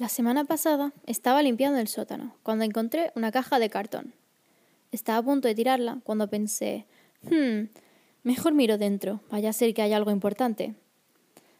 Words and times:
La 0.00 0.08
semana 0.08 0.44
pasada 0.44 0.92
estaba 1.06 1.42
limpiando 1.42 1.80
el 1.80 1.88
sótano 1.88 2.36
cuando 2.44 2.64
encontré 2.64 3.10
una 3.16 3.32
caja 3.32 3.58
de 3.58 3.68
cartón. 3.68 4.14
Estaba 4.92 5.18
a 5.18 5.22
punto 5.24 5.48
de 5.48 5.56
tirarla 5.56 5.98
cuando 6.04 6.30
pensé, 6.30 6.86
hmm, 7.22 7.64
mejor 8.22 8.54
miro 8.54 8.78
dentro, 8.78 9.20
vaya 9.28 9.50
a 9.50 9.52
ser 9.52 9.74
que 9.74 9.82
haya 9.82 9.96
algo 9.96 10.12
importante. 10.12 10.76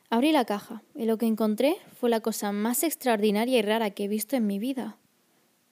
Abrí 0.09 0.31
la 0.31 0.45
caja 0.45 0.83
y 0.95 1.07
lo 1.07 1.19
que 1.19 1.27
encontré 1.27 1.79
fue 1.99 2.11
la 2.11 2.21
cosa 2.21 2.53
más 2.53 2.85
extraordinaria 2.85 3.59
y 3.59 3.63
rara 3.63 3.91
que 3.91 4.05
he 4.05 4.09
visto 4.09 4.37
en 4.37 4.47
mi 4.47 4.61
vida. 4.61 4.99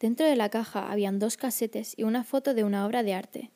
Dentro 0.00 0.26
de 0.26 0.34
la 0.34 0.48
caja 0.48 0.90
habían 0.90 1.20
dos 1.20 1.36
casetes 1.36 1.94
y 1.96 2.02
una 2.02 2.24
foto 2.24 2.52
de 2.52 2.64
una 2.64 2.84
obra 2.84 3.04
de 3.04 3.14
arte. 3.14 3.50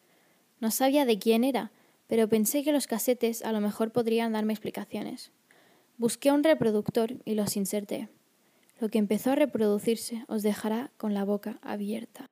No 0.61 0.71
sabía 0.71 1.05
de 1.05 1.19
quién 1.19 1.43
era, 1.43 1.73
pero 2.07 2.29
pensé 2.29 2.63
que 2.63 2.73
los 2.73 2.87
casetes 2.87 3.43
a 3.43 3.51
lo 3.51 3.61
mejor 3.61 3.91
podrían 3.91 4.35
darme 4.35 4.53
explicaciones. 4.53 5.33
Busqué 5.99 6.31
un 6.31 6.45
reproductor 6.45 7.17
y 7.25 7.35
los 7.35 7.57
inserté. 7.57 8.09
Lo 8.81 8.89
que 8.89 8.97
empezó 8.97 9.33
a 9.33 9.35
reproducirse 9.35 10.25
os 10.27 10.43
dejará 10.43 10.91
con 10.97 11.13
la 11.13 11.25
boca 11.25 11.59
abierta. 11.61 12.25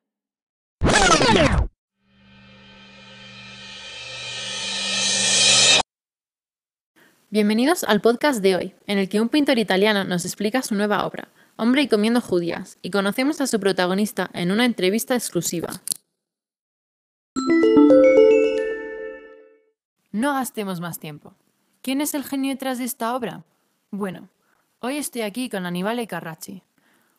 Bienvenidos 7.28 7.84
al 7.84 8.00
podcast 8.00 8.40
de 8.40 8.56
hoy, 8.56 8.74
en 8.86 8.96
el 8.96 9.10
que 9.10 9.20
un 9.20 9.28
pintor 9.28 9.58
italiano 9.58 10.04
nos 10.04 10.24
explica 10.24 10.62
su 10.62 10.74
nueva 10.74 11.06
obra, 11.06 11.28
Hombre 11.56 11.82
y 11.82 11.88
comiendo 11.88 12.22
judías, 12.22 12.78
y 12.80 12.90
conocemos 12.90 13.42
a 13.42 13.46
su 13.46 13.60
protagonista 13.60 14.30
en 14.32 14.50
una 14.50 14.64
entrevista 14.64 15.14
exclusiva. 15.14 15.82
No 20.12 20.32
gastemos 20.32 20.80
más 20.80 20.98
tiempo. 20.98 21.34
¿Quién 21.82 22.00
es 22.00 22.14
el 22.14 22.24
genio 22.24 22.52
detrás 22.52 22.78
de 22.78 22.84
esta 22.84 23.14
obra? 23.14 23.44
Bueno, 23.90 24.30
Hoy 24.80 24.96
estoy 24.96 25.22
aquí 25.22 25.48
con 25.48 25.66
Aníbal 25.66 26.06
Carracci. 26.06 26.62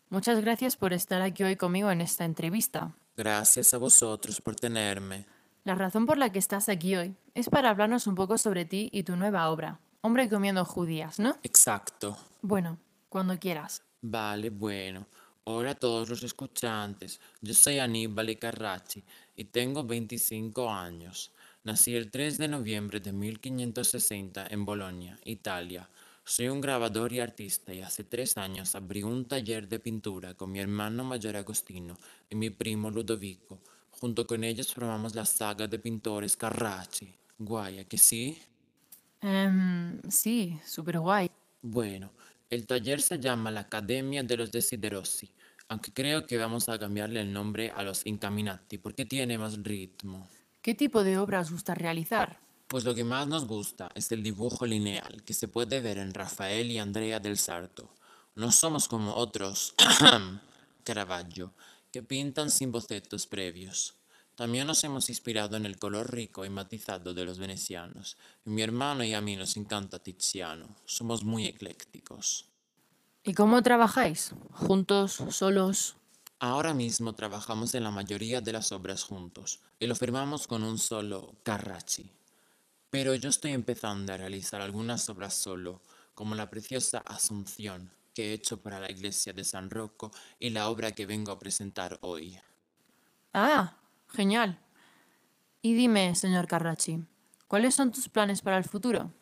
Muchas 0.10 0.40
gracias 0.40 0.78
por 0.78 0.94
estar 0.94 1.22
aquí 1.22 1.44
hoy 1.44 1.58
conmigo 1.58 1.92
en 1.92 2.00
esta 2.00 2.24
entrevista. 2.24 2.96
Gracias 3.18 3.74
a 3.74 3.78
vosotros 3.78 4.40
por 4.40 4.56
tenerme. 4.56 5.26
La 5.66 5.76
razón 5.76 6.06
por 6.06 6.18
la 6.18 6.32
que 6.32 6.40
estás 6.40 6.70
aquí 6.70 6.96
hoy 6.96 7.16
es 7.34 7.50
para 7.50 7.70
hablarnos 7.70 8.08
un 8.08 8.16
poco 8.16 8.38
sobre 8.38 8.64
ti 8.64 8.90
y 8.94 9.04
tu 9.04 9.18
nueva 9.18 9.50
obra, 9.50 9.82
Hombre 10.00 10.30
comiendo 10.30 10.64
judías, 10.64 11.20
¿no? 11.20 11.38
Exacto. 11.44 12.18
Bueno, 12.42 12.78
cuando 13.10 13.38
quieras. 13.38 13.84
Vale, 14.02 14.50
bueno. 14.50 15.06
Hola 15.44 15.72
a 15.72 15.76
todos 15.76 16.08
los 16.08 16.24
escuchantes. 16.24 17.20
Yo 17.42 17.54
soy 17.54 17.80
Aníbal 17.80 18.40
Carracci 18.40 19.04
y 19.36 19.44
tengo 19.44 19.84
25 19.84 20.72
años. 20.72 21.34
Nací 21.66 21.94
el 21.94 22.10
3 22.10 22.38
de 22.38 22.48
noviembre 22.48 23.02
de 23.02 23.12
1560 23.12 24.48
en 24.50 24.64
Bolonia, 24.64 25.20
Italia. 25.26 25.90
Soy 26.30 26.48
un 26.48 26.62
grabador 26.62 27.12
y 27.12 27.20
artista 27.20 27.74
y 27.74 27.82
hace 27.82 28.04
tres 28.04 28.38
años 28.38 28.76
abrí 28.76 29.02
un 29.02 29.26
taller 29.26 29.68
de 29.68 29.80
pintura 29.80 30.36
con 30.36 30.52
mi 30.52 30.60
hermano 30.60 31.04
mayor 31.04 31.36
Agostino 31.36 31.98
y 32.30 32.36
mi 32.36 32.52
primo 32.52 32.92
Ludovico. 32.92 33.60
Junto 33.90 34.28
con 34.28 34.44
ellos 34.44 34.72
formamos 34.72 35.16
la 35.16 35.26
saga 35.26 35.68
de 35.68 35.80
pintores 35.80 36.38
Carracci. 36.38 37.12
Guay, 37.40 37.84
que 37.86 37.98
sí? 37.98 38.38
Um, 39.24 40.00
sí, 40.08 40.60
súper 40.64 41.00
guay. 41.00 41.32
Bueno, 41.64 42.12
el 42.48 42.68
taller 42.68 43.02
se 43.02 43.18
llama 43.18 43.50
la 43.50 43.62
Academia 43.62 44.22
de 44.22 44.38
los 44.38 44.52
Desiderosi, 44.52 45.32
aunque 45.68 45.92
creo 45.92 46.28
que 46.28 46.38
vamos 46.38 46.70
a 46.70 46.78
cambiarle 46.78 47.22
el 47.22 47.34
nombre 47.34 47.72
a 47.76 47.82
los 47.82 48.06
Incaminati 48.06 48.78
porque 48.78 49.04
tiene 49.04 49.40
más 49.40 49.58
ritmo. 49.64 50.30
¿Qué 50.62 50.76
tipo 50.76 51.04
de 51.04 51.18
obras 51.18 51.52
gusta 51.52 51.74
realizar? 51.74 52.40
Pues 52.70 52.84
lo 52.84 52.94
que 52.94 53.04
más 53.04 53.28
nos 53.28 53.48
gusta 53.48 53.90
es 53.96 54.12
el 54.12 54.22
dibujo 54.22 54.64
lineal 54.64 55.24
que 55.24 55.34
se 55.34 55.48
puede 55.48 55.82
ver 55.82 55.98
en 55.98 56.14
Rafael 56.14 56.70
y 56.70 56.78
Andrea 56.78 57.20
del 57.20 57.40
Sarto. 57.40 57.90
No 58.36 58.52
somos 58.52 58.88
como 58.88 59.16
otros 59.16 59.74
Caravaggio 60.84 61.52
que 61.92 62.04
pintan 62.04 62.52
sin 62.52 62.72
bocetos 62.72 63.26
previos. 63.26 63.96
También 64.36 64.68
nos 64.68 64.84
hemos 64.84 65.10
inspirado 65.10 65.58
en 65.58 65.66
el 65.66 65.80
color 65.80 66.14
rico 66.14 66.46
y 66.46 66.52
matizado 66.52 67.16
de 67.16 67.26
los 67.26 67.40
venecianos. 67.40 68.18
mi 68.46 68.62
hermano 68.62 69.04
y 69.04 69.16
a 69.16 69.22
mí 69.22 69.36
nos 69.36 69.58
encanta 69.58 69.98
Tiziano. 69.98 70.76
Somos 70.86 71.24
muy 71.24 71.48
eclécticos. 71.48 72.46
¿Y 73.24 73.34
cómo 73.34 73.64
trabajáis? 73.64 74.34
¿Juntos? 74.52 75.24
¿Solos? 75.32 75.96
Ahora 76.38 76.76
mismo 76.76 77.14
trabajamos 77.14 77.74
en 77.74 77.84
la 77.84 77.90
mayoría 77.90 78.42
de 78.42 78.54
las 78.54 78.72
obras 78.72 79.02
juntos 79.02 79.60
y 79.80 79.88
lo 79.88 79.96
firmamos 79.96 80.46
con 80.46 80.62
un 80.62 80.78
solo 80.78 81.34
Carracci. 81.42 82.19
Pero 82.90 83.16
yo 83.16 83.30
estoy 83.30 83.52
empezando 83.52 84.14
a 84.14 84.18
realizar 84.18 84.62
algunas 84.62 85.10
obras 85.10 85.34
solo, 85.34 85.82
como 86.16 86.36
la 86.36 86.50
preciosa 86.50 87.00
Asunción 87.00 87.92
que 88.14 88.32
he 88.32 88.34
hecho 88.34 88.62
para 88.62 88.80
la 88.80 88.92
iglesia 88.92 89.32
de 89.34 89.44
San 89.44 89.70
Rocco 89.70 90.12
y 90.40 90.50
la 90.50 90.70
obra 90.70 90.92
que 90.92 91.06
vengo 91.06 91.32
a 91.32 91.40
presentar 91.40 91.98
hoy. 92.02 92.40
Ah, 93.34 93.78
genial. 94.10 94.60
Y 95.62 95.74
dime, 95.74 96.16
señor 96.16 96.48
Carracci, 96.48 97.06
¿cuáles 97.48 97.76
son 97.76 97.92
tus 97.92 98.10
planes 98.10 98.42
para 98.42 98.58
el 98.58 98.64
futuro? 98.64 99.14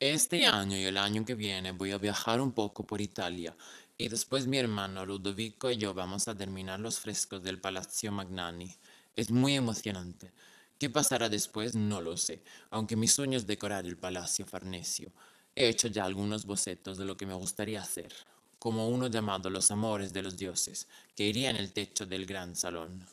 Este 0.00 0.46
año 0.46 0.76
y 0.76 0.84
el 0.84 0.98
año 0.98 1.24
que 1.24 1.34
viene 1.34 1.72
voy 1.72 1.92
a 1.92 1.98
viajar 1.98 2.40
un 2.40 2.52
poco 2.52 2.84
por 2.84 3.00
Italia 3.00 3.56
y 3.96 4.08
después 4.08 4.46
mi 4.46 4.58
hermano 4.58 5.06
Ludovico 5.06 5.70
y 5.70 5.76
yo 5.76 5.94
vamos 5.94 6.26
a 6.26 6.34
terminar 6.34 6.80
los 6.80 6.98
frescos 6.98 7.42
del 7.42 7.60
Palazzo 7.60 8.10
Magnani. 8.10 8.76
Es 9.14 9.30
muy 9.30 9.54
emocionante. 9.54 10.32
¿Qué 10.78 10.90
pasará 10.90 11.28
después? 11.28 11.74
No 11.74 12.00
lo 12.00 12.16
sé, 12.16 12.42
aunque 12.70 12.96
mi 12.96 13.08
sueño 13.08 13.38
es 13.38 13.46
decorar 13.46 13.86
el 13.86 13.96
Palacio 13.96 14.44
Farnesio. 14.44 15.12
He 15.54 15.68
hecho 15.68 15.88
ya 15.88 16.04
algunos 16.04 16.46
bocetos 16.46 16.98
de 16.98 17.04
lo 17.04 17.16
que 17.16 17.26
me 17.26 17.34
gustaría 17.34 17.80
hacer, 17.80 18.12
como 18.58 18.88
uno 18.88 19.06
llamado 19.06 19.50
Los 19.50 19.70
Amores 19.70 20.12
de 20.12 20.22
los 20.22 20.36
Dioses, 20.36 20.88
que 21.14 21.26
iría 21.26 21.50
en 21.50 21.56
el 21.56 21.72
techo 21.72 22.06
del 22.06 22.26
gran 22.26 22.56
salón. 22.56 23.06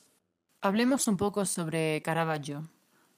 Hablemos 0.61 1.07
un 1.07 1.17
poco 1.17 1.45
sobre 1.45 2.01
Caravaggio. 2.01 2.69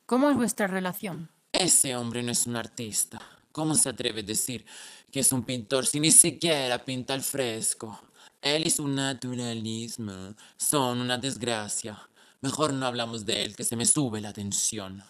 ¿Cómo 0.06 0.30
es 0.30 0.36
vuestra 0.36 0.68
relación? 0.68 1.30
Ese 1.54 1.96
hombre 1.96 2.22
no 2.24 2.32
es 2.32 2.46
un 2.46 2.58
artista. 2.58 3.22
¿Cómo 3.54 3.76
se 3.76 3.90
atreve 3.90 4.22
a 4.22 4.24
decir 4.24 4.66
que 5.12 5.22
es 5.22 5.32
un 5.32 5.44
pintor 5.44 5.86
si 5.86 6.00
ni 6.00 6.12
siquiera 6.12 6.84
pinta 6.84 7.14
al 7.14 7.22
fresco? 7.22 8.02
Él 8.42 8.68
y 8.68 8.70
su 8.70 8.88
naturalismo 8.88 10.36
son 10.58 11.00
una 11.00 11.18
desgracia. 11.18 12.10
Mejor 12.44 12.74
no 12.74 12.86
hablamos 12.86 13.26
de 13.26 13.46
él, 13.46 13.56
que 13.56 13.64
se 13.64 13.78
me 13.78 13.86
sube 13.86 14.20
la 14.20 14.34
tensión. 14.34 15.02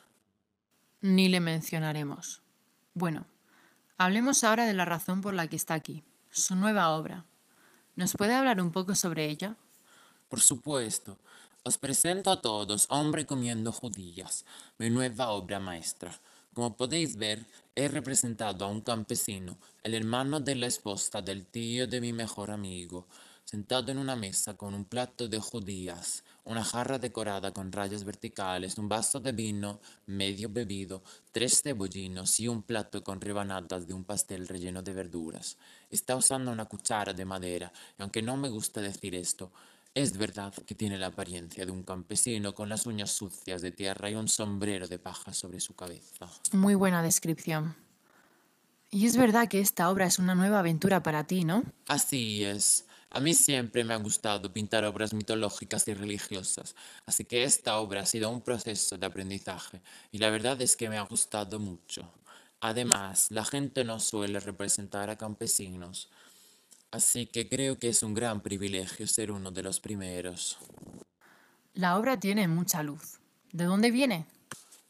Ni 1.01 1.29
le 1.29 1.39
mencionaremos. 1.39 2.43
Bueno, 2.93 3.25
hablemos 3.97 4.43
ahora 4.43 4.67
de 4.67 4.75
la 4.75 4.85
razón 4.85 5.21
por 5.21 5.33
la 5.33 5.47
que 5.47 5.55
está 5.55 5.73
aquí, 5.73 6.03
su 6.29 6.55
nueva 6.55 6.91
obra. 6.91 7.25
¿Nos 7.95 8.13
puede 8.13 8.35
hablar 8.35 8.61
un 8.61 8.71
poco 8.71 8.93
sobre 8.93 9.31
ella? 9.31 9.55
Por 10.29 10.41
supuesto. 10.41 11.17
Os 11.63 11.79
presento 11.79 12.29
a 12.29 12.39
todos 12.39 12.85
Hombre 12.89 13.25
comiendo 13.25 13.71
judías, 13.71 14.45
mi 14.77 14.91
nueva 14.91 15.29
obra 15.29 15.59
maestra. 15.59 16.11
Como 16.53 16.77
podéis 16.77 17.15
ver, 17.15 17.47
he 17.73 17.87
representado 17.87 18.63
a 18.63 18.67
un 18.67 18.81
campesino, 18.81 19.57
el 19.81 19.95
hermano 19.95 20.39
de 20.39 20.53
la 20.53 20.67
esposa 20.67 21.23
del 21.23 21.47
tío 21.47 21.87
de 21.87 21.99
mi 21.99 22.13
mejor 22.13 22.51
amigo, 22.51 23.07
sentado 23.45 23.91
en 23.91 23.97
una 23.97 24.15
mesa 24.15 24.55
con 24.55 24.73
un 24.73 24.85
plato 24.85 25.27
de 25.27 25.39
judías, 25.39 26.23
una 26.45 26.63
jarra 26.63 26.99
decorada 26.99 27.53
con 27.53 27.71
rayas 27.71 28.03
verticales, 28.03 28.77
un 28.77 28.89
vaso 28.89 29.19
de 29.19 29.31
vino 29.31 29.79
medio 30.05 30.49
bebido, 30.49 31.03
tres 31.31 31.61
cebollinos 31.61 32.39
y 32.39 32.47
un 32.47 32.63
plato 32.63 33.03
con 33.03 33.21
rebanadas 33.21 33.87
de 33.87 33.93
un 33.93 34.03
pastel 34.03 34.47
relleno 34.47 34.81
de 34.81 34.93
verduras. 34.93 35.57
Está 35.89 36.15
usando 36.15 36.51
una 36.51 36.65
cuchara 36.65 37.13
de 37.13 37.25
madera, 37.25 37.71
y 37.97 38.01
aunque 38.01 38.21
no 38.21 38.37
me 38.37 38.49
gusta 38.49 38.81
decir 38.81 39.15
esto, 39.15 39.51
es 39.95 40.17
verdad 40.17 40.53
que 40.65 40.73
tiene 40.73 40.97
la 40.97 41.07
apariencia 41.07 41.65
de 41.65 41.71
un 41.71 41.83
campesino 41.83 42.55
con 42.55 42.67
las 42.67 42.87
uñas 42.87 43.11
sucias 43.11 43.61
de 43.61 43.71
tierra 43.71 44.09
y 44.09 44.15
un 44.15 44.27
sombrero 44.27 44.87
de 44.87 44.97
paja 44.97 45.33
sobre 45.33 45.59
su 45.59 45.75
cabeza. 45.75 46.27
Muy 46.51 46.73
buena 46.73 47.03
descripción. 47.03 47.75
Y 48.89 49.05
es 49.05 49.17
verdad 49.17 49.47
que 49.47 49.59
esta 49.59 49.89
obra 49.89 50.05
es 50.05 50.19
una 50.19 50.35
nueva 50.35 50.59
aventura 50.59 51.01
para 51.03 51.25
ti, 51.25 51.45
¿no? 51.45 51.63
Así 51.87 52.43
es. 52.43 52.85
A 53.15 53.19
mí 53.19 53.35
siempre 53.35 53.83
me 53.83 53.93
ha 53.93 53.97
gustado 53.97 54.51
pintar 54.51 54.83
obras 54.85 55.13
mitológicas 55.13 55.87
y 55.87 55.93
religiosas, 55.93 56.75
así 57.05 57.25
que 57.25 57.43
esta 57.43 57.77
obra 57.77 58.01
ha 58.01 58.05
sido 58.07 58.31
un 58.31 58.41
proceso 58.41 58.97
de 58.97 59.05
aprendizaje 59.05 59.81
y 60.11 60.17
la 60.17 60.31
verdad 60.31 60.59
es 60.63 60.75
que 60.75 60.89
me 60.89 60.97
ha 60.97 61.03
gustado 61.03 61.59
mucho. 61.59 62.11
Además, 62.59 63.27
la 63.29 63.45
gente 63.45 63.83
no 63.83 63.99
suele 63.99 64.39
representar 64.39 65.11
a 65.11 65.15
campesinos, 65.15 66.09
así 66.89 67.27
que 67.27 67.47
creo 67.47 67.77
que 67.77 67.89
es 67.89 68.01
un 68.01 68.15
gran 68.15 68.41
privilegio 68.41 69.05
ser 69.05 69.31
uno 69.31 69.51
de 69.51 69.61
los 69.61 69.79
primeros. 69.79 70.57
La 71.75 71.99
obra 71.99 72.19
tiene 72.19 72.47
mucha 72.47 72.81
luz. 72.81 73.19
¿De 73.51 73.65
dónde 73.65 73.91
viene? 73.91 74.25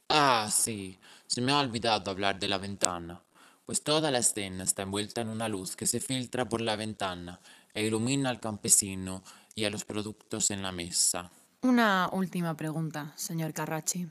Ah, 0.08 0.50
sí, 0.50 0.98
se 1.28 1.42
me 1.42 1.52
ha 1.52 1.60
olvidado 1.60 2.10
hablar 2.10 2.40
de 2.40 2.48
la 2.48 2.58
ventana, 2.58 3.22
pues 3.66 3.84
toda 3.84 4.12
la 4.12 4.20
escena 4.20 4.64
está 4.64 4.84
envuelta 4.84 5.22
en 5.22 5.30
una 5.30 5.48
luz 5.48 5.76
que 5.76 5.88
se 5.88 6.00
filtra 6.00 6.48
por 6.48 6.62
la 6.62 6.76
ventana 6.76 7.40
e 7.74 7.86
ilumina 7.86 8.30
al 8.30 8.40
campesino 8.40 9.24
y 9.56 9.66
a 9.66 9.70
los 9.70 9.86
productos 9.86 10.52
en 10.52 10.62
la 10.62 10.72
mesa. 10.72 11.32
Una 11.62 12.10
última 12.12 12.56
pregunta, 12.56 13.14
señor 13.16 13.54
Carracci. 13.54 14.10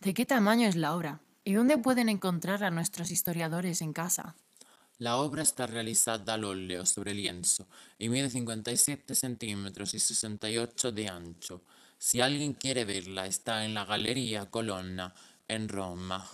¿De 0.00 0.12
qué 0.12 0.26
tamaño 0.26 0.68
es 0.68 0.76
la 0.76 0.94
obra? 0.94 1.20
¿Y 1.44 1.52
dónde 1.52 1.78
pueden 1.78 2.08
encontrar 2.08 2.64
a 2.64 2.70
nuestros 2.70 3.10
historiadores 3.10 3.80
en 3.80 3.92
casa? 3.92 4.34
La 4.98 5.16
obra 5.16 5.42
está 5.42 5.66
realizada 5.66 6.34
al 6.34 6.44
óleo 6.44 6.86
sobre 6.86 7.14
lienzo 7.14 7.66
y 7.98 8.08
mide 8.08 8.30
57 8.30 9.14
centímetros 9.14 9.92
y 9.94 9.98
68 9.98 10.92
de 10.92 11.08
ancho. 11.08 11.62
Si 11.98 12.20
alguien 12.20 12.54
quiere 12.54 12.84
verla, 12.84 13.26
está 13.26 13.64
en 13.64 13.74
la 13.74 13.84
Galería 13.84 14.50
Colonna, 14.50 15.14
en 15.48 15.68
Roma. 15.68 16.28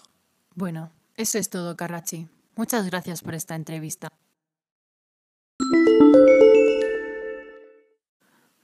Bueno, 0.54 0.92
eso 1.20 1.38
es 1.38 1.50
todo, 1.50 1.76
Carracci. 1.76 2.28
Muchas 2.56 2.86
gracias 2.86 3.22
por 3.22 3.34
esta 3.34 3.54
entrevista. 3.54 4.08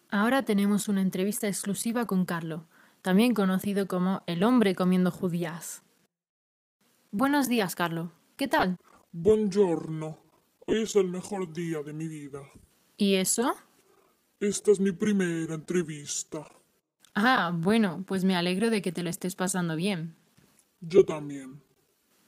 Ahora 0.09 0.43
tenemos 0.43 0.89
una 0.89 1.03
entrevista 1.03 1.47
exclusiva 1.49 2.07
con 2.07 2.25
Carlo, 2.25 2.67
también 3.03 3.35
conocido 3.35 3.87
como 3.87 4.23
el 4.27 4.43
hombre 4.43 4.75
comiendo 4.75 5.11
judías. 5.11 5.83
Buenos 7.11 7.49
días, 7.49 7.75
Carlo. 7.75 8.13
¿Qué 8.37 8.49
tal? 8.49 8.79
Buongiorno. 9.13 10.19
Hoy 10.67 10.83
es 10.83 10.97
el 10.97 11.09
mejor 11.09 11.53
día 11.53 11.83
de 11.83 11.93
mi 11.93 12.09
vida. 12.09 12.41
¿Y 12.97 13.17
eso? 13.17 13.55
Esta 14.41 14.71
es 14.71 14.81
mi 14.81 14.93
primera 14.93 15.55
entrevista. 15.55 16.47
Ah, 17.15 17.53
bueno, 17.55 18.05
pues 18.07 18.25
me 18.25 18.35
alegro 18.35 18.71
de 18.71 18.81
que 18.81 18.93
te 18.93 19.03
lo 19.03 19.11
estés 19.11 19.35
pasando 19.37 19.77
bien. 19.77 20.17
Yo 20.81 21.05
también. 21.05 21.66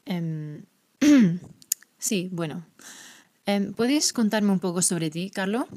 Em, 0.08 0.64
sí, 1.98 2.30
bueno. 2.32 2.66
Em, 3.44 3.74
¿Puedes 3.74 4.14
contarme 4.14 4.50
un 4.50 4.58
poco 4.58 4.80
sobre 4.80 5.10
ti, 5.10 5.30
Carlo? 5.30 5.68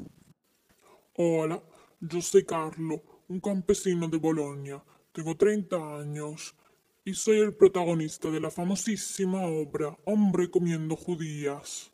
Hola, 1.16 1.62
yo 2.00 2.22
soy 2.22 2.44
Carlo, 2.44 3.02
un 3.28 3.40
campesino 3.40 4.08
de 4.08 4.16
Bolonia. 4.16 4.82
Tengo 5.12 5.36
30 5.36 6.00
años 6.00 6.54
y 7.04 7.12
soy 7.12 7.40
el 7.40 7.54
protagonista 7.54 8.30
de 8.30 8.40
la 8.40 8.50
famosísima 8.50 9.42
obra 9.42 9.98
Hombre 10.06 10.50
comiendo 10.50 10.96
judías. 10.96 11.92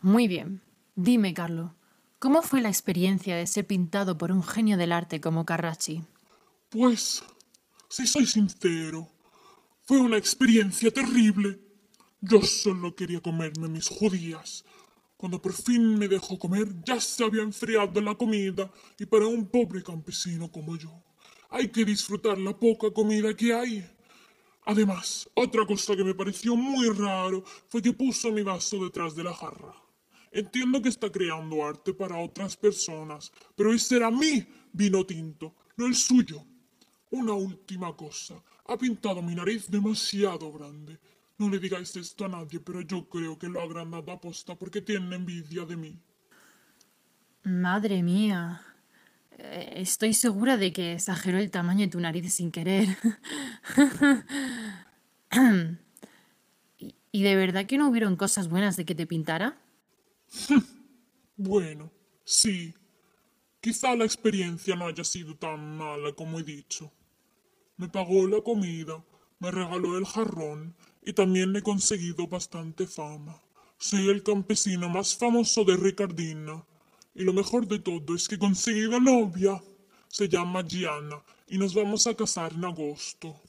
Muy 0.00 0.26
bien. 0.26 0.62
Dime, 0.96 1.34
Carlo, 1.34 1.74
¿cómo 2.18 2.40
fue 2.40 2.62
la 2.62 2.70
experiencia 2.70 3.36
de 3.36 3.46
ser 3.46 3.66
pintado 3.66 4.16
por 4.16 4.32
un 4.32 4.42
genio 4.42 4.78
del 4.78 4.92
arte 4.92 5.20
como 5.20 5.44
Carracci? 5.44 6.02
Pues, 6.70 7.22
si 7.90 8.06
soy 8.06 8.26
sincero, 8.26 9.10
fue 9.82 9.98
una 9.98 10.16
experiencia 10.16 10.90
terrible. 10.90 11.63
Yo 12.26 12.40
solo 12.40 12.96
quería 12.96 13.20
comerme 13.20 13.68
mis 13.68 13.86
judías. 13.86 14.64
Cuando 15.18 15.42
por 15.42 15.52
fin 15.52 15.98
me 15.98 16.08
dejó 16.08 16.38
comer, 16.38 16.66
ya 16.82 16.98
se 16.98 17.22
había 17.22 17.42
enfriado 17.42 18.00
la 18.00 18.14
comida 18.14 18.72
y 18.98 19.04
para 19.04 19.26
un 19.26 19.46
pobre 19.46 19.82
campesino 19.82 20.50
como 20.50 20.74
yo, 20.78 21.02
hay 21.50 21.68
que 21.68 21.84
disfrutar 21.84 22.38
la 22.38 22.58
poca 22.58 22.90
comida 22.90 23.36
que 23.36 23.52
hay. 23.52 23.86
Además, 24.64 25.28
otra 25.34 25.66
cosa 25.66 25.94
que 25.94 26.02
me 26.02 26.14
pareció 26.14 26.56
muy 26.56 26.88
raro 26.88 27.44
fue 27.68 27.82
que 27.82 27.92
puso 27.92 28.32
mi 28.32 28.42
vaso 28.42 28.82
detrás 28.82 29.14
de 29.14 29.24
la 29.24 29.34
jarra. 29.34 29.74
Entiendo 30.32 30.80
que 30.80 30.88
está 30.88 31.12
creando 31.12 31.62
arte 31.62 31.92
para 31.92 32.16
otras 32.16 32.56
personas, 32.56 33.32
pero 33.54 33.74
ese 33.74 33.96
era 33.96 34.10
mi 34.10 34.46
vino 34.72 35.04
tinto, 35.04 35.54
no 35.76 35.84
el 35.84 35.94
suyo. 35.94 36.42
Una 37.10 37.34
última 37.34 37.94
cosa. 37.94 38.42
Ha 38.66 38.78
pintado 38.78 39.20
mi 39.20 39.34
nariz 39.34 39.70
demasiado 39.70 40.50
grande. 40.50 40.98
No 41.38 41.48
le 41.50 41.58
digáis 41.58 41.94
esto 41.96 42.24
a 42.24 42.28
nadie, 42.28 42.60
pero 42.60 42.80
yo 42.80 43.08
creo 43.08 43.38
que 43.38 43.48
lo 43.48 43.60
ha 43.60 43.64
agrandado 43.64 44.12
a 44.12 44.20
posta 44.20 44.54
porque 44.56 44.80
tiene 44.80 45.16
envidia 45.16 45.64
de 45.64 45.76
mí. 45.76 46.00
Madre 47.42 48.02
mía. 48.02 48.62
Eh, 49.38 49.74
Estoy 49.76 50.14
segura 50.14 50.56
de 50.56 50.72
que 50.72 50.92
exageró 50.94 51.38
el 51.38 51.50
tamaño 51.50 51.80
de 51.80 51.88
tu 51.88 52.00
nariz 52.00 52.32
sin 52.34 52.50
querer. 52.52 52.88
¿Y- 56.78 56.94
¿Y 57.10 57.22
de 57.22 57.36
verdad 57.36 57.66
que 57.66 57.78
no 57.78 57.88
hubieron 57.88 58.16
cosas 58.16 58.48
buenas 58.48 58.76
de 58.76 58.84
que 58.84 58.94
te 58.94 59.06
pintara? 59.06 59.58
Bueno, 61.36 61.90
sí. 62.24 62.72
Quizá 63.60 63.96
la 63.96 64.04
experiencia 64.04 64.76
no 64.76 64.86
haya 64.86 65.02
sido 65.02 65.36
tan 65.36 65.76
mala 65.78 66.12
como 66.12 66.38
he 66.38 66.44
dicho. 66.44 66.92
Me 67.76 67.88
pagó 67.88 68.28
la 68.28 68.40
comida, 68.40 69.04
me 69.40 69.50
regaló 69.50 69.98
el 69.98 70.06
jarrón 70.06 70.76
y 71.04 71.12
también 71.12 71.54
he 71.56 71.62
conseguido 71.62 72.26
bastante 72.26 72.86
fama. 72.86 73.40
Soy 73.78 74.08
el 74.08 74.22
campesino 74.22 74.88
más 74.88 75.16
famoso 75.16 75.64
de 75.64 75.76
Ricardina. 75.76 76.64
Y 77.14 77.22
lo 77.22 77.32
mejor 77.32 77.68
de 77.68 77.78
todo 77.78 78.14
es 78.14 78.28
que 78.28 78.36
he 78.36 78.38
conseguido 78.38 78.98
novia. 79.00 79.62
Se 80.08 80.28
llama 80.28 80.64
Gianna 80.66 81.22
y 81.48 81.58
nos 81.58 81.74
vamos 81.74 82.06
a 82.06 82.14
casar 82.14 82.52
en 82.52 82.64
agosto. 82.64 83.40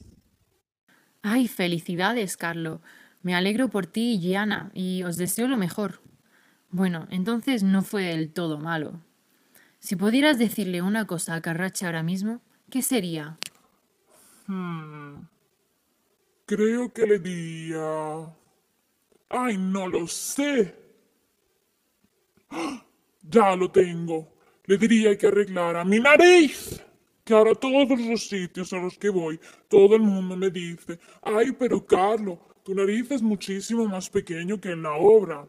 Ay, 1.22 1.48
felicidades, 1.48 2.36
Carlo. 2.36 2.80
Me 3.22 3.34
alegro 3.34 3.68
por 3.68 3.86
ti 3.86 4.14
y 4.14 4.20
Gianna, 4.20 4.70
y 4.74 5.02
os 5.02 5.16
deseo 5.16 5.48
lo 5.48 5.56
mejor. 5.56 6.00
Bueno, 6.70 7.08
entonces 7.10 7.62
no 7.62 7.82
fue 7.82 8.04
del 8.04 8.32
todo 8.32 8.58
malo. 8.58 9.00
Si 9.80 9.96
pudieras 9.96 10.38
decirle 10.38 10.82
una 10.82 11.06
cosa 11.06 11.34
a 11.34 11.40
Carrache 11.40 11.86
ahora 11.86 12.02
mismo, 12.02 12.40
¿qué 12.70 12.82
sería? 12.82 13.38
Creo 16.46 16.92
que 16.92 17.04
le 17.06 17.18
diría... 17.18 18.34
Ay, 19.28 19.58
no 19.58 19.88
lo 19.88 20.06
sé. 20.06 20.74
¡Ah! 22.50 22.86
Ya 23.22 23.56
lo 23.56 23.68
tengo. 23.70 24.32
Le 24.64 24.78
diría 24.78 25.18
que 25.18 25.26
arreglara 25.26 25.84
mi 25.84 25.98
nariz. 25.98 26.80
Que 27.24 27.34
ahora 27.34 27.56
todos 27.56 27.98
los 27.98 28.28
sitios 28.28 28.72
a 28.72 28.78
los 28.78 28.96
que 28.96 29.08
voy, 29.08 29.40
todo 29.68 29.96
el 29.96 30.02
mundo 30.02 30.36
me 30.36 30.48
dice, 30.48 31.00
ay, 31.22 31.50
pero 31.50 31.84
Carlo, 31.84 32.38
tu 32.62 32.72
nariz 32.72 33.10
es 33.10 33.20
muchísimo 33.20 33.84
más 33.86 34.08
pequeño 34.08 34.60
que 34.60 34.70
en 34.70 34.84
la 34.84 34.92
obra. 34.92 35.44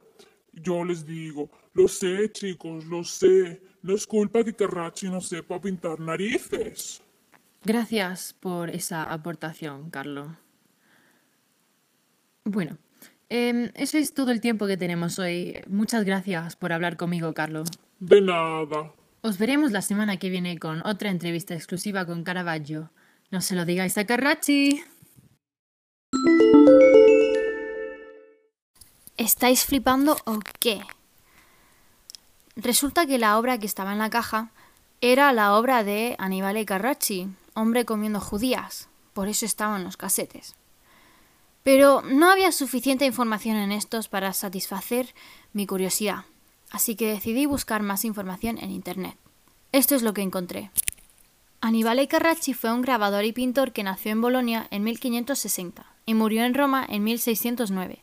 Yo 0.52 0.84
les 0.84 1.06
digo, 1.06 1.52
lo 1.74 1.88
sé, 1.88 2.32
chicos, 2.32 2.86
lo 2.86 3.04
sé. 3.04 3.62
No 3.84 3.94
es 3.94 4.08
culpa 4.08 4.44
que 4.44 4.56
Carracci 4.56 5.08
no 5.08 5.22
sepa 5.22 5.62
pintar 5.62 6.00
narices. 6.00 7.04
Gracias 7.64 8.34
por 8.34 8.72
esa 8.72 9.04
aportación, 9.04 9.92
Carlo. 9.92 10.36
Bueno, 12.50 12.78
em, 13.28 13.72
eso 13.76 13.98
es 13.98 14.14
todo 14.14 14.32
el 14.32 14.40
tiempo 14.40 14.68
que 14.68 14.78
tenemos 14.78 15.20
hoy. 15.20 15.60
Muchas 15.68 16.06
gracias 16.06 16.56
por 16.56 16.72
hablar 16.72 16.96
conmigo, 16.96 17.34
Carlo. 17.34 17.66
De 18.00 18.22
nada. 18.22 18.94
Os 19.22 19.38
veremos 19.38 19.74
la 19.74 19.82
semana 19.82 20.16
que 20.16 20.30
viene 20.30 20.58
con 20.58 20.82
otra 20.88 21.10
entrevista 21.10 21.56
exclusiva 21.56 22.06
con 22.06 22.24
Caravaggio. 22.24 22.90
No 23.32 23.42
se 23.42 23.54
lo 23.54 23.66
digáis 23.66 23.98
a 23.98 24.06
Carracci. 24.06 24.82
¿Estáis 29.18 29.66
flipando 29.66 30.16
o 30.26 30.40
qué? 30.62 30.80
Resulta 32.56 33.06
que 33.06 33.18
la 33.18 33.38
obra 33.38 33.58
que 33.58 33.66
estaba 33.66 33.92
en 33.92 34.00
la 34.00 34.10
caja 34.10 34.52
era 35.02 35.34
la 35.34 35.58
obra 35.58 35.84
de 35.84 36.16
Aníbal 36.18 36.64
Carracci, 36.66 37.28
hombre 37.56 37.84
comiendo 37.84 38.22
judías. 38.22 38.88
Por 39.12 39.28
eso 39.28 39.46
estaban 39.46 39.84
los 39.84 39.98
casetes. 39.98 40.56
Pero 41.68 42.02
no 42.02 42.32
había 42.32 42.54
suficiente 42.54 43.06
información 43.06 43.58
en 43.58 43.74
estos 43.74 44.08
para 44.08 44.32
satisfacer 44.32 45.14
mi 45.52 45.68
curiosidad, 45.68 46.24
así 46.72 46.96
que 46.96 47.08
decidí 47.08 47.46
buscar 47.46 47.84
más 47.84 48.06
información 48.06 48.58
en 48.58 48.72
Internet. 48.72 49.18
Esto 49.74 49.94
es 49.94 50.02
lo 50.02 50.14
que 50.14 50.22
encontré. 50.22 50.72
Annibale 51.60 52.08
Carracci 52.08 52.54
fue 52.54 52.72
un 52.72 52.84
grabador 52.84 53.26
y 53.26 53.34
pintor 53.34 53.74
que 53.74 53.84
nació 53.84 54.14
en 54.14 54.22
Bolonia 54.22 54.68
en 54.72 54.86
1560 54.86 55.86
y 56.06 56.14
murió 56.14 56.46
en 56.46 56.54
Roma 56.54 56.86
en 56.88 57.04
1609. 57.04 58.02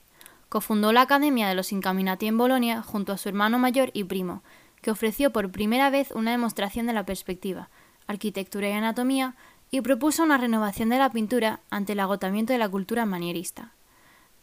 Cofundó 0.50 0.92
la 0.92 1.00
Academia 1.00 1.49
de 1.49 1.54
los 1.54 1.73
Incaminati 1.73 2.26
en 2.26 2.37
Bolonia 2.37 2.83
junto 2.83 3.14
a 3.14 3.16
su 3.16 3.30
hermano 3.30 3.59
mayor 3.59 3.90
y 3.94 4.04
primo, 4.04 4.42
que 4.83 4.90
ofreció 4.90 5.33
por 5.33 5.50
primera 5.50 5.88
vez 5.88 6.11
una 6.11 6.33
demostración 6.33 6.87
de 6.87 6.92
la 6.92 7.06
perspectiva, 7.06 7.71
arquitectura 8.06 8.68
y 8.68 8.73
anatomía, 8.73 9.37
y 9.75 9.81
propuso 9.81 10.23
una 10.23 10.38
renovación 10.38 10.88
de 10.90 10.99
la 10.99 11.11
pintura 11.11 11.59
ante 11.69 11.95
el 11.95 11.99
agotamiento 11.99 12.52
de 12.52 12.61
la 12.61 12.69
cultura 12.69 13.07
manierista. 13.07 13.73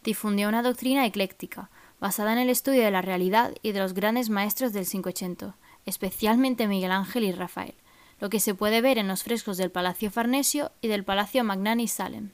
Difundió 0.04 0.46
una 0.46 0.62
doctrina 0.62 1.06
ecléctica, 1.06 1.70
basada 2.00 2.34
en 2.34 2.38
el 2.38 2.50
estudio 2.50 2.82
de 2.84 2.90
la 2.90 3.00
realidad 3.00 3.54
y 3.62 3.72
de 3.72 3.80
los 3.80 3.94
grandes 3.94 4.28
maestros 4.28 4.74
del 4.74 4.84
Cinquecento, 4.84 5.54
especialmente 5.86 6.68
Miguel 6.68 6.92
Ángel 6.92 7.24
y 7.24 7.32
Rafael, 7.32 7.72
lo 8.20 8.28
que 8.28 8.40
se 8.40 8.54
puede 8.54 8.82
ver 8.82 8.98
en 8.98 9.08
los 9.08 9.22
frescos 9.22 9.56
del 9.56 9.70
Palacio 9.70 10.10
Farnesio 10.10 10.70
y 10.82 10.88
del 10.88 11.02
Palacio 11.02 11.44
Magnani 11.44 11.88
Salem. 11.88 12.32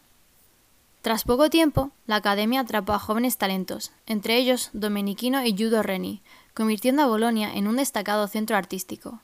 Tras 1.00 1.23
poco 1.23 1.50
tiempo, 1.50 1.93
la 2.09 2.17
Academia 2.17 2.62
atrapó 2.62 2.95
a 2.95 2.99
jóvenes 2.99 3.38
talentos, 3.38 3.93
entre 4.07 4.38
ellos 4.38 4.71
Domenichino 4.73 5.45
y 5.45 5.55
Giudo 5.55 5.85
Reni, 5.85 6.21
convirtiendo 6.52 7.02
a 7.02 7.07
Bolonia 7.07 7.55
en 7.55 7.69
un 7.69 7.76
destacado 7.76 8.26
centro 8.26 8.57
artístico. 8.57 9.21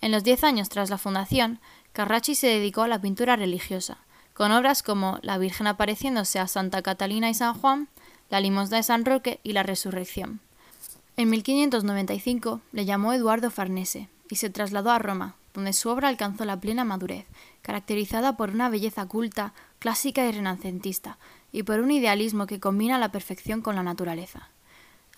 En 0.00 0.10
los 0.10 0.24
diez 0.24 0.42
años 0.42 0.68
tras 0.68 0.90
la 0.90 0.98
fundación, 0.98 1.60
Carracci 1.92 2.34
se 2.34 2.46
dedicó 2.46 2.82
a 2.82 2.88
la 2.88 3.00
pintura 3.00 3.36
religiosa, 3.36 3.98
con 4.34 4.50
obras 4.52 4.82
como 4.82 5.18
La 5.22 5.36
Virgen 5.38 5.66
apareciéndose 5.66 6.38
a 6.38 6.48
Santa 6.48 6.80
Catalina 6.82 7.28
y 7.28 7.34
San 7.34 7.54
Juan, 7.54 7.88
La 8.30 8.40
limosna 8.40 8.78
de 8.78 8.82
San 8.82 9.04
Roque 9.04 9.40
y 9.42 9.52
La 9.52 9.62
Resurrección. 9.62 10.40
En 11.18 11.28
1595 11.28 12.62
le 12.72 12.84
llamó 12.86 13.12
Eduardo 13.12 13.50
Farnese 13.50 14.08
y 14.30 14.36
se 14.36 14.48
trasladó 14.48 14.90
a 14.90 14.98
Roma, 14.98 15.36
donde 15.52 15.74
su 15.74 15.90
obra 15.90 16.08
alcanzó 16.08 16.46
la 16.46 16.58
plena 16.58 16.84
madurez, 16.84 17.26
caracterizada 17.60 18.38
por 18.38 18.50
una 18.50 18.70
belleza 18.70 19.06
culta, 19.06 19.52
clásica 19.78 20.24
y 20.26 20.32
renacentista, 20.32 21.18
y 21.52 21.64
por 21.64 21.80
un 21.80 21.90
idealismo 21.90 22.46
que 22.46 22.60
combina 22.60 22.98
la 22.98 23.12
perfección 23.12 23.60
con 23.60 23.76
la 23.76 23.82
naturaleza. 23.82 24.48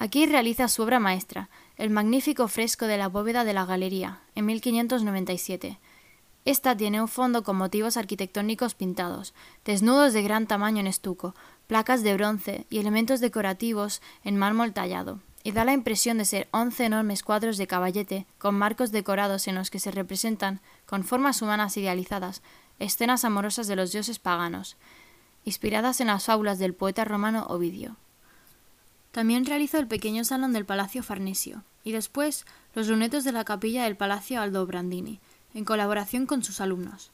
Aquí 0.00 0.26
realiza 0.26 0.66
su 0.66 0.82
obra 0.82 0.98
maestra, 0.98 1.48
el 1.76 1.90
magnífico 1.90 2.48
fresco 2.48 2.86
de 2.86 2.98
la 2.98 3.08
bóveda 3.08 3.44
de 3.44 3.52
la 3.52 3.64
galería, 3.64 4.18
en 4.34 4.46
1597. 4.46 5.78
Esta 6.44 6.76
tiene 6.76 7.00
un 7.00 7.08
fondo 7.08 7.42
con 7.42 7.56
motivos 7.56 7.96
arquitectónicos 7.96 8.74
pintados, 8.74 9.32
desnudos 9.64 10.12
de 10.12 10.22
gran 10.22 10.46
tamaño 10.46 10.80
en 10.80 10.86
estuco, 10.86 11.34
placas 11.66 12.02
de 12.02 12.14
bronce 12.14 12.66
y 12.68 12.78
elementos 12.78 13.20
decorativos 13.20 14.02
en 14.24 14.36
mármol 14.36 14.74
tallado, 14.74 15.20
y 15.42 15.52
da 15.52 15.64
la 15.64 15.72
impresión 15.72 16.18
de 16.18 16.26
ser 16.26 16.48
once 16.50 16.84
enormes 16.84 17.22
cuadros 17.22 17.56
de 17.56 17.66
caballete 17.66 18.26
con 18.38 18.56
marcos 18.56 18.92
decorados 18.92 19.48
en 19.48 19.54
los 19.54 19.70
que 19.70 19.78
se 19.78 19.90
representan, 19.90 20.60
con 20.84 21.04
formas 21.04 21.40
humanas 21.40 21.78
idealizadas, 21.78 22.42
escenas 22.78 23.24
amorosas 23.24 23.66
de 23.66 23.76
los 23.76 23.92
dioses 23.92 24.18
paganos, 24.18 24.76
inspiradas 25.44 26.02
en 26.02 26.08
las 26.08 26.24
fábulas 26.24 26.58
del 26.58 26.74
poeta 26.74 27.06
romano 27.06 27.46
Ovidio. 27.48 27.96
También 29.12 29.46
realizó 29.46 29.78
el 29.78 29.86
pequeño 29.86 30.24
salón 30.24 30.52
del 30.52 30.66
Palacio 30.66 31.02
Farnesio 31.02 31.62
y 31.84 31.92
después 31.92 32.44
los 32.74 32.88
lunetos 32.88 33.24
de 33.24 33.32
la 33.32 33.44
capilla 33.44 33.84
del 33.84 33.96
Palacio 33.96 34.40
Aldobrandini, 34.40 35.20
en 35.54 35.64
colaboración 35.64 36.26
con 36.26 36.42
sus 36.42 36.60
alumnos. 36.60 37.10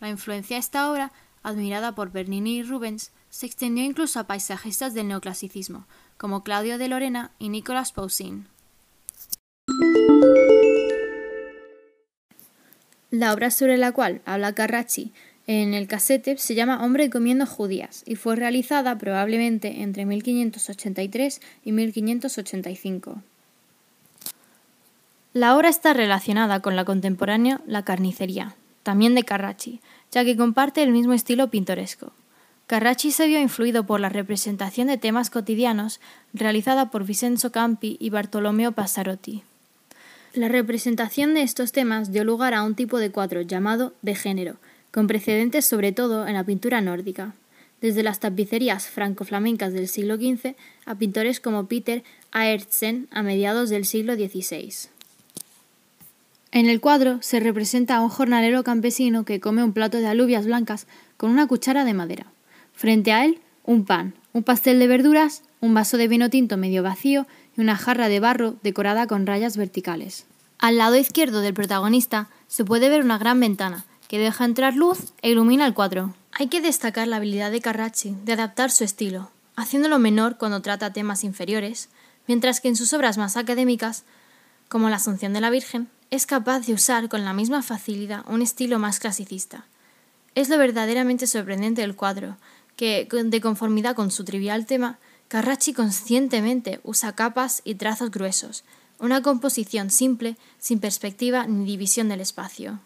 La 0.00 0.08
influencia 0.08 0.56
de 0.56 0.60
esta 0.60 0.90
obra, 0.90 1.12
admirada 1.42 1.94
por 1.94 2.12
Bernini 2.12 2.58
y 2.58 2.62
Rubens, 2.62 3.10
se 3.28 3.46
extendió 3.46 3.84
incluso 3.84 4.18
a 4.18 4.24
paisajistas 4.24 4.94
del 4.94 5.08
neoclasicismo, 5.08 5.86
como 6.16 6.42
Claudio 6.42 6.78
de 6.78 6.88
Lorena 6.88 7.30
y 7.38 7.48
Nicolas 7.48 7.92
Poussin. 7.92 8.46
La 13.10 13.34
obra 13.34 13.50
sobre 13.50 13.76
la 13.76 13.92
cual 13.92 14.22
habla 14.24 14.54
Carracci 14.54 15.12
en 15.46 15.74
el 15.74 15.88
casete 15.88 16.38
se 16.38 16.54
llama 16.54 16.84
Hombre 16.84 17.10
comiendo 17.10 17.44
judías 17.44 18.04
y 18.06 18.14
fue 18.14 18.36
realizada 18.36 18.96
probablemente 18.98 19.82
entre 19.82 20.06
1583 20.06 21.40
y 21.64 21.72
1585. 21.72 23.20
La 25.32 25.56
obra 25.56 25.68
está 25.68 25.94
relacionada 25.94 26.58
con 26.58 26.74
la 26.74 26.84
contemporánea 26.84 27.60
La 27.64 27.84
carnicería, 27.84 28.56
también 28.82 29.14
de 29.14 29.22
Carracci, 29.22 29.80
ya 30.10 30.24
que 30.24 30.36
comparte 30.36 30.82
el 30.82 30.90
mismo 30.90 31.12
estilo 31.12 31.48
pintoresco. 31.50 32.12
Carracci 32.66 33.12
se 33.12 33.28
vio 33.28 33.40
influido 33.40 33.84
por 33.86 34.00
la 34.00 34.08
representación 34.08 34.88
de 34.88 34.98
temas 34.98 35.30
cotidianos 35.30 36.00
realizada 36.34 36.90
por 36.90 37.04
Vincenzo 37.04 37.52
Campi 37.52 37.96
y 38.00 38.10
Bartolomeo 38.10 38.72
Passarotti. 38.72 39.44
La 40.34 40.48
representación 40.48 41.34
de 41.34 41.42
estos 41.42 41.70
temas 41.70 42.10
dio 42.10 42.24
lugar 42.24 42.52
a 42.52 42.64
un 42.64 42.74
tipo 42.74 42.98
de 42.98 43.12
cuadro 43.12 43.42
llamado 43.42 43.92
de 44.02 44.16
género, 44.16 44.56
con 44.90 45.06
precedentes 45.06 45.64
sobre 45.64 45.92
todo 45.92 46.26
en 46.26 46.34
la 46.34 46.42
pintura 46.42 46.80
nórdica, 46.80 47.34
desde 47.80 48.02
las 48.02 48.18
tapicerías 48.18 48.88
franco-flamencas 48.88 49.72
del 49.72 49.86
siglo 49.86 50.16
XV 50.16 50.56
a 50.86 50.96
pintores 50.96 51.38
como 51.38 51.66
Peter 51.66 52.02
Aertsen 52.32 53.06
a 53.12 53.22
mediados 53.22 53.70
del 53.70 53.84
siglo 53.84 54.14
XVI. 54.14 54.90
En 56.52 56.68
el 56.68 56.80
cuadro 56.80 57.18
se 57.22 57.38
representa 57.38 57.96
a 57.96 58.00
un 58.00 58.08
jornalero 58.08 58.64
campesino 58.64 59.24
que 59.24 59.38
come 59.38 59.62
un 59.62 59.72
plato 59.72 59.98
de 59.98 60.08
alubias 60.08 60.46
blancas 60.46 60.86
con 61.16 61.30
una 61.30 61.46
cuchara 61.46 61.84
de 61.84 61.94
madera. 61.94 62.26
Frente 62.72 63.12
a 63.12 63.24
él, 63.24 63.40
un 63.64 63.84
pan, 63.84 64.14
un 64.32 64.42
pastel 64.42 64.80
de 64.80 64.88
verduras, 64.88 65.42
un 65.60 65.74
vaso 65.74 65.96
de 65.96 66.08
vino 66.08 66.28
tinto 66.28 66.56
medio 66.56 66.82
vacío 66.82 67.26
y 67.56 67.60
una 67.60 67.76
jarra 67.76 68.08
de 68.08 68.18
barro 68.18 68.56
decorada 68.62 69.06
con 69.06 69.26
rayas 69.26 69.56
verticales. 69.56 70.26
Al 70.58 70.76
lado 70.76 70.96
izquierdo 70.96 71.40
del 71.40 71.54
protagonista 71.54 72.28
se 72.48 72.64
puede 72.64 72.88
ver 72.88 73.04
una 73.04 73.18
gran 73.18 73.38
ventana, 73.38 73.84
que 74.08 74.18
deja 74.18 74.44
entrar 74.44 74.74
luz 74.74 75.12
e 75.22 75.30
ilumina 75.30 75.66
el 75.66 75.74
cuadro. 75.74 76.14
Hay 76.32 76.48
que 76.48 76.60
destacar 76.60 77.06
la 77.06 77.16
habilidad 77.16 77.52
de 77.52 77.60
Carracci 77.60 78.16
de 78.24 78.32
adaptar 78.32 78.72
su 78.72 78.82
estilo, 78.82 79.30
haciéndolo 79.54 80.00
menor 80.00 80.36
cuando 80.36 80.62
trata 80.62 80.92
temas 80.92 81.22
inferiores, 81.22 81.90
mientras 82.26 82.60
que 82.60 82.68
en 82.68 82.76
sus 82.76 82.92
obras 82.92 83.18
más 83.18 83.36
académicas, 83.36 84.02
como 84.68 84.88
La 84.88 84.96
Asunción 84.96 85.32
de 85.32 85.40
la 85.40 85.50
Virgen, 85.50 85.88
es 86.10 86.26
capaz 86.26 86.66
de 86.66 86.74
usar 86.74 87.08
con 87.08 87.24
la 87.24 87.32
misma 87.32 87.62
facilidad 87.62 88.24
un 88.28 88.42
estilo 88.42 88.78
más 88.78 88.98
clasicista. 88.98 89.66
Es 90.34 90.48
lo 90.48 90.58
verdaderamente 90.58 91.26
sorprendente 91.26 91.82
del 91.82 91.96
cuadro, 91.96 92.36
que, 92.76 93.06
de 93.10 93.40
conformidad 93.40 93.94
con 93.94 94.10
su 94.10 94.24
trivial 94.24 94.66
tema, 94.66 94.98
Carracci 95.28 95.72
conscientemente 95.72 96.80
usa 96.82 97.14
capas 97.14 97.62
y 97.64 97.76
trazos 97.76 98.10
gruesos, 98.10 98.64
una 98.98 99.22
composición 99.22 99.90
simple, 99.90 100.36
sin 100.58 100.80
perspectiva 100.80 101.46
ni 101.46 101.64
división 101.64 102.08
del 102.08 102.20
espacio. 102.20 102.80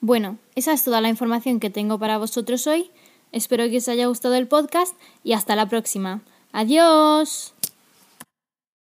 Bueno, 0.00 0.38
esa 0.54 0.72
es 0.72 0.84
toda 0.84 1.00
la 1.00 1.08
información 1.08 1.58
que 1.58 1.70
tengo 1.70 1.98
para 1.98 2.18
vosotros 2.18 2.66
hoy. 2.66 2.90
Espero 3.32 3.68
que 3.68 3.78
os 3.78 3.88
haya 3.88 4.06
gustado 4.06 4.34
el 4.36 4.46
podcast 4.46 4.94
y 5.24 5.32
hasta 5.32 5.56
la 5.56 5.68
próxima. 5.68 6.20
Adiós. 6.52 7.55